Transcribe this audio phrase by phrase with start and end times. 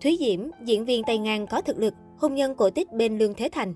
[0.00, 3.34] Thúy Diễm, diễn viên tay ngang có thực lực, hôn nhân cổ tích bên Lương
[3.34, 3.74] Thế Thành.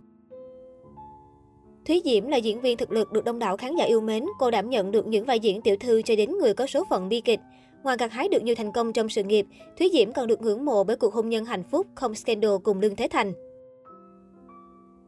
[1.86, 4.24] Thúy Diễm là diễn viên thực lực được đông đảo khán giả yêu mến.
[4.38, 7.08] Cô đảm nhận được những vai diễn tiểu thư cho đến người có số phận
[7.08, 7.40] bi kịch.
[7.82, 9.46] Ngoài gặt hái được nhiều thành công trong sự nghiệp,
[9.78, 12.80] Thúy Diễm còn được ngưỡng mộ bởi cuộc hôn nhân hạnh phúc không scandal cùng
[12.80, 13.32] Lương Thế Thành.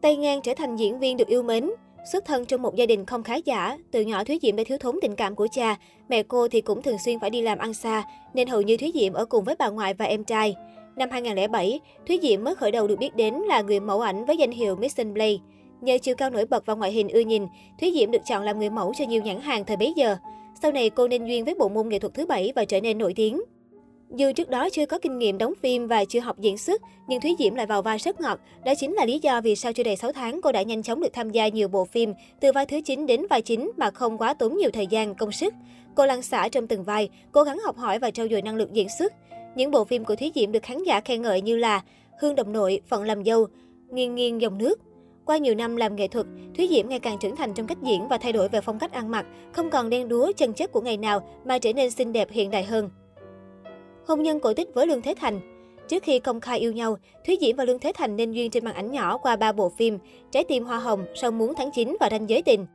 [0.02, 1.70] Tay ngang trở thành diễn viên được yêu mến.
[2.12, 4.78] Xuất thân trong một gia đình không khá giả, từ nhỏ Thúy Diễm đã thiếu
[4.78, 5.76] thốn tình cảm của cha.
[6.08, 8.04] Mẹ cô thì cũng thường xuyên phải đi làm ăn xa,
[8.34, 10.54] nên hầu như Thúy Diễm ở cùng với bà ngoại và em trai.
[10.96, 14.36] Năm 2007, Thúy Diễm mới khởi đầu được biết đến là người mẫu ảnh với
[14.36, 15.40] danh hiệu Mission Play.
[15.80, 17.46] Nhờ chiều cao nổi bật và ngoại hình ưa nhìn,
[17.80, 20.16] Thúy Diễm được chọn làm người mẫu cho nhiều nhãn hàng thời bấy giờ.
[20.62, 22.98] Sau này cô nên duyên với bộ môn nghệ thuật thứ bảy và trở nên
[22.98, 23.42] nổi tiếng.
[24.16, 27.20] Dù trước đó chưa có kinh nghiệm đóng phim và chưa học diễn xuất, nhưng
[27.20, 28.40] Thúy Diễm lại vào vai rất ngọt.
[28.64, 31.00] Đó chính là lý do vì sau chưa đầy 6 tháng cô đã nhanh chóng
[31.00, 34.18] được tham gia nhiều bộ phim, từ vai thứ 9 đến vai chính mà không
[34.18, 35.54] quá tốn nhiều thời gian, công sức.
[35.94, 38.72] Cô lăn xả trong từng vai, cố gắng học hỏi và trau dồi năng lực
[38.72, 39.12] diễn xuất.
[39.54, 41.82] Những bộ phim của Thúy Diễm được khán giả khen ngợi như là
[42.20, 43.46] Hương Đồng Nội, Phận Làm Dâu,
[43.90, 44.80] Nghiêng Nghiêng Dòng Nước,
[45.24, 48.08] qua nhiều năm làm nghệ thuật, Thúy Diễm ngày càng trưởng thành trong cách diễn
[48.08, 50.80] và thay đổi về phong cách ăn mặc, không còn đen đúa chân chất của
[50.80, 52.90] ngày nào mà trở nên xinh đẹp hiện đại hơn.
[54.06, 55.40] Hôn nhân cổ tích với Lương Thế Thành
[55.88, 56.96] Trước khi công khai yêu nhau,
[57.26, 59.68] Thúy Diễm và Lương Thế Thành nên duyên trên màn ảnh nhỏ qua ba bộ
[59.68, 59.98] phim
[60.30, 62.66] Trái tim hoa hồng, Sau muốn tháng 9 và Ranh giới tình.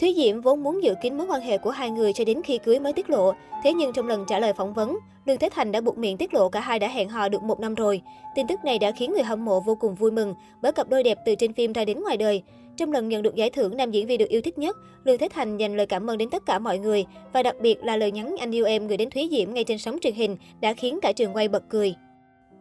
[0.00, 2.58] Thúy Diễm vốn muốn giữ kín mối quan hệ của hai người cho đến khi
[2.58, 3.32] cưới mới tiết lộ.
[3.64, 6.34] Thế nhưng trong lần trả lời phỏng vấn, Lương Thế Thành đã buộc miệng tiết
[6.34, 8.02] lộ cả hai đã hẹn hò được một năm rồi.
[8.34, 11.02] Tin tức này đã khiến người hâm mộ vô cùng vui mừng bởi cặp đôi
[11.02, 12.42] đẹp từ trên phim ra đến ngoài đời.
[12.76, 15.28] Trong lần nhận được giải thưởng nam diễn viên được yêu thích nhất, Lương Thế
[15.28, 18.12] Thành dành lời cảm ơn đến tất cả mọi người và đặc biệt là lời
[18.12, 20.98] nhắn anh yêu em gửi đến Thúy Diễm ngay trên sóng truyền hình đã khiến
[21.02, 21.94] cả trường quay bật cười.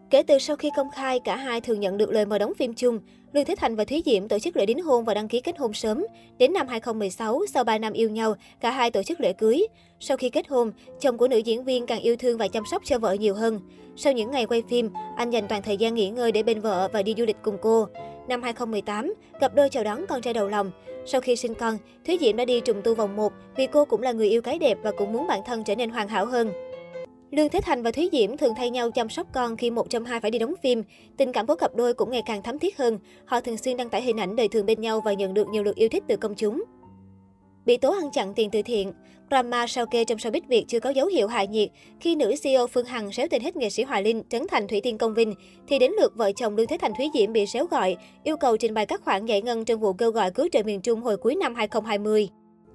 [0.10, 2.74] Kể từ sau khi công khai, cả hai thường nhận được lời mời đóng phim
[2.74, 3.00] chung.
[3.34, 5.58] Lương Thế Thành và Thúy Diễm tổ chức lễ đính hôn và đăng ký kết
[5.58, 6.06] hôn sớm.
[6.38, 9.68] Đến năm 2016, sau 3 năm yêu nhau, cả hai tổ chức lễ cưới.
[10.00, 12.82] Sau khi kết hôn, chồng của nữ diễn viên càng yêu thương và chăm sóc
[12.86, 13.60] cho vợ nhiều hơn.
[13.96, 16.90] Sau những ngày quay phim, anh dành toàn thời gian nghỉ ngơi để bên vợ
[16.94, 17.88] và đi du lịch cùng cô.
[18.28, 20.72] Năm 2018, cặp đôi chào đón con trai đầu lòng.
[21.06, 24.02] Sau khi sinh con, Thúy Diễm đã đi trùng tu vòng 1 vì cô cũng
[24.02, 26.52] là người yêu cái đẹp và cũng muốn bản thân trở nên hoàn hảo hơn.
[27.32, 30.06] Lương Thế Thành và Thúy Diễm thường thay nhau chăm sóc con khi một trong
[30.06, 30.84] hai phải đi đóng phim.
[31.18, 33.00] Tình cảm của cặp đôi cũng ngày càng thắm thiết hơn.
[33.26, 35.64] Họ thường xuyên đăng tải hình ảnh đời thường bên nhau và nhận được nhiều
[35.64, 36.64] lượt yêu thích từ công chúng.
[37.66, 38.94] Bị tố ăn chặn tiền từ thiện,
[39.30, 42.68] drama sao kê trong showbiz Việt chưa có dấu hiệu hạ nhiệt khi nữ CEO
[42.68, 45.34] Phương Hằng xéo tên hết nghệ sĩ Hoài Linh, Trấn Thành Thủy Tiên Công Vinh,
[45.68, 48.58] thì đến lượt vợ chồng Lương Thế Thành Thúy Diễm bị xéo gọi, yêu cầu
[48.58, 51.18] trình bày các khoản giải ngân trong vụ kêu gọi cứu trợ miền Trung hồi
[51.18, 52.30] cuối năm 2020.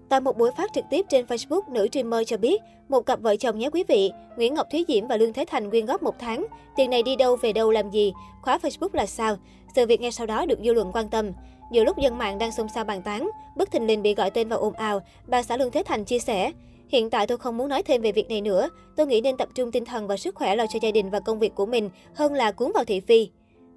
[0.08, 3.36] Tại một buổi phát trực tiếp trên Facebook, nữ streamer cho biết, một cặp vợ
[3.36, 6.14] chồng nhé quý vị, Nguyễn Ngọc Thúy Diễm và Lương Thế Thành quyên góp một
[6.18, 6.46] tháng.
[6.76, 8.12] Tiền này đi đâu về đâu làm gì?
[8.42, 9.36] Khóa Facebook là sao?
[9.76, 11.32] Sự việc ngay sau đó được dư luận quan tâm.
[11.70, 14.48] Nhiều lúc dân mạng đang xôn xao bàn tán, bất thình lình bị gọi tên
[14.48, 16.52] vào ồn ào, bà xã Lương Thế Thành chia sẻ.
[16.88, 18.68] Hiện tại tôi không muốn nói thêm về việc này nữa.
[18.96, 21.20] Tôi nghĩ nên tập trung tinh thần và sức khỏe lo cho gia đình và
[21.20, 23.28] công việc của mình hơn là cuốn vào thị phi.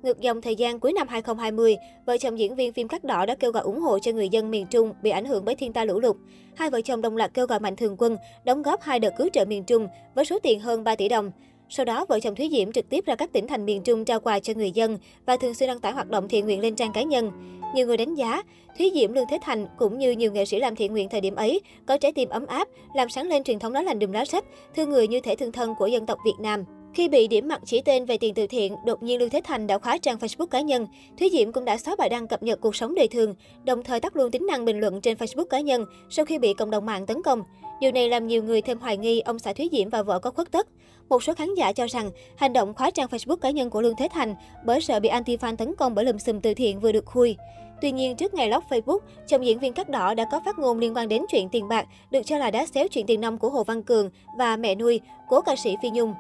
[0.03, 3.35] Ngược dòng thời gian cuối năm 2020, vợ chồng diễn viên phim Cắt Đỏ đã
[3.35, 5.85] kêu gọi ủng hộ cho người dân miền Trung bị ảnh hưởng bởi thiên tai
[5.85, 6.15] lũ lụt.
[6.55, 9.29] Hai vợ chồng đồng loạt kêu gọi Mạnh Thường Quân đóng góp hai đợt cứu
[9.33, 11.31] trợ miền Trung với số tiền hơn 3 tỷ đồng.
[11.69, 14.19] Sau đó, vợ chồng Thúy Diễm trực tiếp ra các tỉnh thành miền Trung trao
[14.19, 16.93] quà cho người dân và thường xuyên đăng tải hoạt động thiện nguyện lên trang
[16.93, 17.31] cá nhân.
[17.75, 18.43] Nhiều người đánh giá,
[18.77, 21.35] Thúy Diễm Lương Thế Thành cũng như nhiều nghệ sĩ làm thiện nguyện thời điểm
[21.35, 24.25] ấy có trái tim ấm áp, làm sáng lên truyền thống đó lành đùm lá
[24.25, 24.45] sách,
[24.75, 26.63] thương người như thể thương thân của dân tộc Việt Nam.
[26.94, 29.67] Khi bị điểm mặt chỉ tên về tiền từ thiện, đột nhiên Lương Thế Thành
[29.67, 30.88] đã khóa trang Facebook cá nhân.
[31.19, 34.00] Thúy Diễm cũng đã xóa bài đăng cập nhật cuộc sống đời thường, đồng thời
[34.00, 36.85] tắt luôn tính năng bình luận trên Facebook cá nhân sau khi bị cộng đồng
[36.85, 37.44] mạng tấn công.
[37.81, 40.31] Điều này làm nhiều người thêm hoài nghi ông xã Thúy Diễm và vợ có
[40.31, 40.67] khuất tất.
[41.09, 43.95] Một số khán giả cho rằng hành động khóa trang Facebook cá nhân của Lương
[43.95, 44.35] Thế Thành
[44.66, 47.35] bởi sợ bị anti-fan tấn công bởi lùm xùm từ thiện vừa được khui.
[47.81, 50.79] Tuy nhiên, trước ngày lóc Facebook, chồng diễn viên Cắt Đỏ đã có phát ngôn
[50.79, 53.50] liên quan đến chuyện tiền bạc, được cho là đã xéo chuyện tiền nông của
[53.50, 56.13] Hồ Văn Cường và mẹ nuôi, cố ca sĩ Phi Nhung.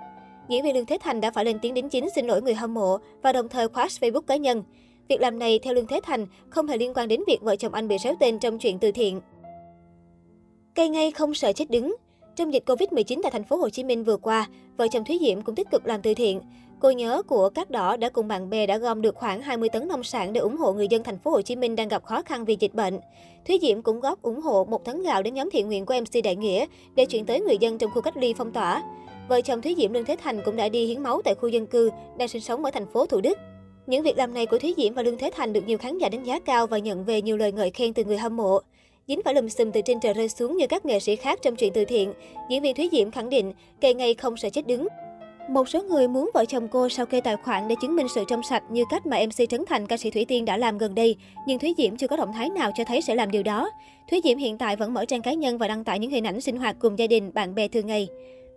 [0.49, 2.73] Diễn viên Lương Thế Thành đã phải lên tiếng đính chính xin lỗi người hâm
[2.73, 4.63] mộ và đồng thời khóa Facebook cá nhân.
[5.07, 7.73] Việc làm này theo Lương Thế Thành không hề liên quan đến việc vợ chồng
[7.73, 9.21] anh bị xéo tên trong chuyện từ thiện.
[10.75, 11.95] Cây ngay không sợ chết đứng.
[12.35, 15.41] Trong dịch Covid-19 tại thành phố Hồ Chí Minh vừa qua, vợ chồng Thúy Diễm
[15.41, 16.41] cũng tích cực làm từ thiện.
[16.79, 19.87] Cô nhớ của các đỏ đã cùng bạn bè đã gom được khoảng 20 tấn
[19.87, 22.21] nông sản để ủng hộ người dân thành phố Hồ Chí Minh đang gặp khó
[22.21, 22.99] khăn vì dịch bệnh.
[23.47, 26.23] Thúy Diễm cũng góp ủng hộ một tấn gạo đến nhóm thiện nguyện của MC
[26.23, 28.83] Đại Nghĩa để chuyển tới người dân trong khu cách ly phong tỏa.
[29.29, 31.67] Vợ chồng Thúy Diễm Lương Thế Thành cũng đã đi hiến máu tại khu dân
[31.67, 33.37] cư đang sinh sống ở thành phố Thủ Đức.
[33.87, 36.09] Những việc làm này của Thúy Diễm và Lương Thế Thành được nhiều khán giả
[36.09, 38.59] đánh giá cao và nhận về nhiều lời ngợi khen từ người hâm mộ.
[39.07, 41.55] Dính phải lùm xùm từ trên trời rơi xuống như các nghệ sĩ khác trong
[41.55, 42.13] chuyện từ thiện,
[42.49, 44.87] diễn viên Thúy Diễm khẳng định cây ngay không sợ chết đứng.
[45.49, 48.23] Một số người muốn vợ chồng cô sao kê tài khoản để chứng minh sự
[48.27, 50.95] trong sạch như cách mà MC Trấn Thành ca sĩ Thủy Tiên đã làm gần
[50.95, 51.15] đây,
[51.47, 53.69] nhưng Thúy Diễm chưa có động thái nào cho thấy sẽ làm điều đó.
[54.11, 56.41] Thúy Diễm hiện tại vẫn mở trang cá nhân và đăng tải những hình ảnh
[56.41, 58.07] sinh hoạt cùng gia đình, bạn bè thường ngày.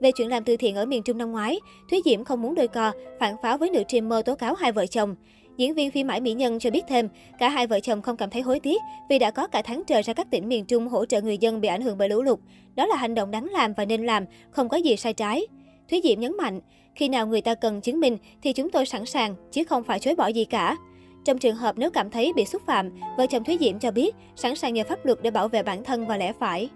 [0.02, 1.60] Về chuyện làm từ thiện ở miền Trung năm ngoái,
[1.90, 4.86] Thúy Diễm không muốn đôi co, phản pháo với nữ streamer tố cáo hai vợ
[4.86, 5.14] chồng.
[5.56, 7.08] Diễn viên phim Mãi Mỹ Nhân cho biết thêm,
[7.38, 10.02] cả hai vợ chồng không cảm thấy hối tiếc vì đã có cả tháng trời
[10.02, 12.38] ra các tỉnh miền Trung hỗ trợ người dân bị ảnh hưởng bởi lũ lụt.
[12.74, 15.46] Đó là hành động đáng làm và nên làm, không có gì sai trái.
[15.90, 16.60] Thúy Diễm nhấn mạnh,
[16.94, 19.98] khi nào người ta cần chứng minh thì chúng tôi sẵn sàng, chứ không phải
[19.98, 20.76] chối bỏ gì cả.
[21.24, 24.14] Trong trường hợp nếu cảm thấy bị xúc phạm, vợ chồng Thúy Diễm cho biết
[24.36, 26.68] sẵn sàng nhờ pháp luật để bảo vệ bản thân và lẽ phải.